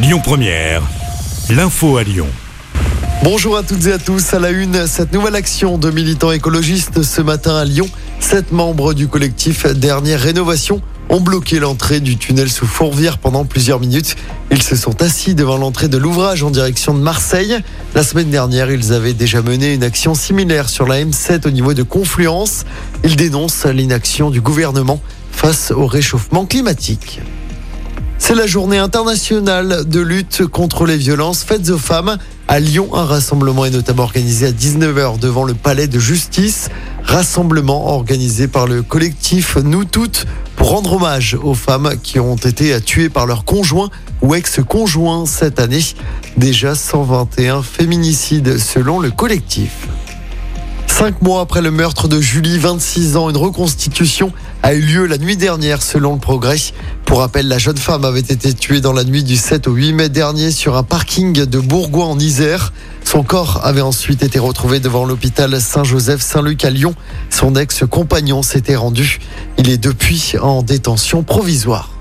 Lyon 0.00 0.20
Première, 0.22 0.82
l'info 1.50 1.96
à 1.96 2.04
Lyon. 2.04 2.28
Bonjour 3.24 3.56
à 3.56 3.64
toutes 3.64 3.84
et 3.86 3.92
à 3.92 3.98
tous. 3.98 4.32
À 4.32 4.38
la 4.38 4.50
une, 4.50 4.86
cette 4.86 5.12
nouvelle 5.12 5.34
action 5.34 5.76
de 5.76 5.90
militants 5.90 6.30
écologistes 6.30 7.02
ce 7.02 7.20
matin 7.20 7.56
à 7.56 7.64
Lyon. 7.64 7.88
Sept 8.20 8.52
membres 8.52 8.94
du 8.94 9.08
collectif 9.08 9.66
Dernière 9.66 10.20
Rénovation 10.20 10.80
ont 11.08 11.20
bloqué 11.20 11.58
l'entrée 11.58 11.98
du 11.98 12.16
tunnel 12.16 12.48
sous 12.48 12.64
Fourvière 12.64 13.18
pendant 13.18 13.44
plusieurs 13.44 13.80
minutes. 13.80 14.14
Ils 14.52 14.62
se 14.62 14.76
sont 14.76 15.02
assis 15.02 15.34
devant 15.34 15.56
l'entrée 15.56 15.88
de 15.88 15.98
l'ouvrage 15.98 16.44
en 16.44 16.50
direction 16.52 16.94
de 16.94 17.00
Marseille. 17.00 17.58
La 17.96 18.04
semaine 18.04 18.30
dernière, 18.30 18.70
ils 18.70 18.92
avaient 18.92 19.14
déjà 19.14 19.42
mené 19.42 19.74
une 19.74 19.82
action 19.82 20.14
similaire 20.14 20.68
sur 20.68 20.86
la 20.86 21.02
M7 21.02 21.44
au 21.44 21.50
niveau 21.50 21.74
de 21.74 21.82
Confluence. 21.82 22.66
Ils 23.02 23.16
dénoncent 23.16 23.66
l'inaction 23.66 24.30
du 24.30 24.40
gouvernement 24.40 25.02
face 25.32 25.72
au 25.72 25.86
réchauffement 25.86 26.46
climatique. 26.46 27.20
C'est 28.18 28.34
la 28.34 28.46
journée 28.46 28.78
internationale 28.78 29.84
de 29.86 30.00
lutte 30.00 30.46
contre 30.46 30.84
les 30.84 30.96
violences 30.96 31.44
faites 31.44 31.70
aux 31.70 31.78
femmes. 31.78 32.18
À 32.46 32.60
Lyon, 32.60 32.90
un 32.92 33.04
rassemblement 33.04 33.64
est 33.64 33.70
notamment 33.70 34.02
organisé 34.02 34.46
à 34.46 34.50
19h 34.50 35.18
devant 35.18 35.44
le 35.44 35.54
palais 35.54 35.86
de 35.86 35.98
justice. 35.98 36.68
Rassemblement 37.04 37.94
organisé 37.94 38.48
par 38.48 38.66
le 38.66 38.82
collectif 38.82 39.56
Nous 39.56 39.84
Toutes 39.84 40.26
pour 40.56 40.70
rendre 40.70 40.94
hommage 40.94 41.38
aux 41.42 41.54
femmes 41.54 41.94
qui 42.02 42.18
ont 42.18 42.36
été 42.36 42.78
tuées 42.82 43.08
par 43.08 43.24
leur 43.26 43.44
conjoint 43.44 43.88
ou 44.20 44.34
ex-conjoint 44.34 45.24
cette 45.24 45.60
année. 45.60 45.84
Déjà 46.36 46.74
121 46.74 47.62
féminicides 47.62 48.58
selon 48.58 49.00
le 49.00 49.10
collectif. 49.10 49.88
Cinq 50.86 51.22
mois 51.22 51.42
après 51.42 51.62
le 51.62 51.70
meurtre 51.70 52.08
de 52.08 52.20
Julie, 52.20 52.58
26 52.58 53.16
ans, 53.16 53.30
une 53.30 53.36
reconstitution 53.36 54.32
a 54.62 54.74
eu 54.74 54.80
lieu 54.80 55.06
la 55.06 55.18
nuit 55.18 55.36
dernière 55.36 55.82
selon 55.82 56.14
le 56.14 56.18
progrès. 56.18 56.56
Pour 57.04 57.20
rappel, 57.20 57.48
la 57.48 57.58
jeune 57.58 57.76
femme 57.76 58.04
avait 58.04 58.20
été 58.20 58.52
tuée 58.52 58.80
dans 58.80 58.92
la 58.92 59.04
nuit 59.04 59.24
du 59.24 59.36
7 59.36 59.66
au 59.68 59.72
8 59.72 59.92
mai 59.92 60.08
dernier 60.08 60.50
sur 60.50 60.76
un 60.76 60.82
parking 60.82 61.32
de 61.32 61.58
Bourgoin 61.58 62.06
en 62.06 62.18
Isère. 62.18 62.72
Son 63.04 63.22
corps 63.22 63.60
avait 63.64 63.80
ensuite 63.80 64.22
été 64.22 64.38
retrouvé 64.38 64.80
devant 64.80 65.04
l'hôpital 65.04 65.60
Saint-Joseph-Saint-Luc 65.60 66.64
à 66.64 66.70
Lyon. 66.70 66.94
Son 67.30 67.54
ex-compagnon 67.56 68.42
s'était 68.42 68.76
rendu. 68.76 69.20
Il 69.56 69.70
est 69.70 69.78
depuis 69.78 70.34
en 70.40 70.62
détention 70.62 71.22
provisoire. 71.22 71.97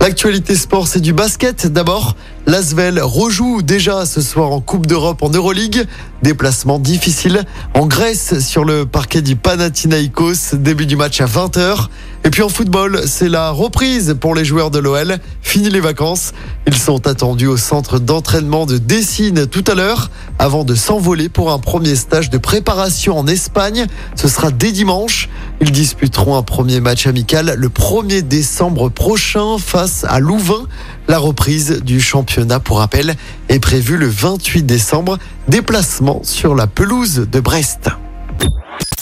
L'actualité 0.00 0.56
sport, 0.56 0.88
c'est 0.88 1.00
du 1.00 1.12
basket. 1.12 1.66
D'abord, 1.66 2.16
L'Asvel 2.46 3.00
rejoue 3.00 3.62
déjà 3.62 4.06
ce 4.06 4.20
soir 4.20 4.50
en 4.50 4.60
Coupe 4.60 4.86
d'Europe 4.86 5.22
en 5.22 5.28
Euroleague. 5.28 5.86
Déplacement 6.22 6.78
difficile 6.78 7.44
en 7.74 7.86
Grèce 7.86 8.40
sur 8.40 8.64
le 8.64 8.86
parquet 8.86 9.22
du 9.22 9.36
Panathinaikos. 9.36 10.54
Début 10.54 10.86
du 10.86 10.96
match 10.96 11.20
à 11.20 11.26
20h. 11.26 11.86
Et 12.24 12.30
puis 12.30 12.42
en 12.42 12.48
football, 12.48 13.02
c'est 13.06 13.28
la 13.28 13.50
reprise 13.50 14.16
pour 14.20 14.34
les 14.34 14.44
joueurs 14.44 14.70
de 14.70 14.78
l'OL. 14.78 15.18
Fini 15.42 15.68
les 15.68 15.80
vacances. 15.80 16.32
Ils 16.66 16.76
sont 16.76 17.06
attendus 17.06 17.46
au 17.46 17.56
centre 17.56 17.98
d'entraînement 17.98 18.66
de 18.66 18.78
Dessine 18.78 19.46
tout 19.46 19.64
à 19.68 19.74
l'heure 19.74 20.10
avant 20.38 20.64
de 20.64 20.74
s'envoler 20.74 21.28
pour 21.28 21.52
un 21.52 21.58
premier 21.58 21.94
stage 21.94 22.30
de 22.30 22.38
préparation 22.38 23.18
en 23.18 23.26
Espagne. 23.26 23.86
Ce 24.16 24.28
sera 24.28 24.50
dès 24.50 24.72
dimanche. 24.72 25.28
Ils 25.60 25.72
disputeront 25.72 26.36
un 26.36 26.42
premier 26.42 26.80
match 26.80 27.06
amical 27.06 27.54
le 27.56 27.68
1er 27.68 28.22
décembre 28.22 28.88
prochain 28.88 29.58
face 29.58 30.04
à 30.08 30.18
Louvain. 30.18 30.66
La 31.06 31.18
reprise 31.18 31.82
du 31.82 32.00
championnat, 32.00 32.60
pour 32.60 32.78
rappel, 32.78 33.14
est 33.48 33.58
prévue 33.58 33.98
le 33.98 34.08
28 34.08 34.62
décembre. 34.62 35.18
Déplacement 35.48 36.22
sur 36.24 36.54
la 36.54 36.66
pelouse 36.66 37.26
de 37.30 37.40
Brest. 37.40 37.90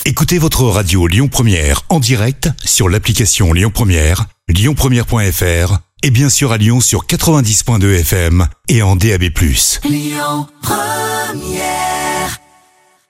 Écoutez 0.05 0.39
votre 0.39 0.65
radio 0.65 1.06
Lyon 1.06 1.28
Première 1.28 1.83
en 1.91 2.00
direct 2.00 2.48
sur 2.65 2.89
l'application 2.89 3.53
Lyon 3.53 3.70
Première, 3.72 4.25
lyonpremière.fr 4.48 5.78
et 6.03 6.11
bien 6.11 6.31
sûr 6.31 6.53
à 6.53 6.56
Lyon 6.56 6.81
sur 6.81 7.06
90.2 7.06 8.00
FM 8.00 8.47
et 8.69 8.83
en 8.83 8.97
DAB+. 8.97 9.25
Lyon 9.84 10.47
Première 10.62 11.98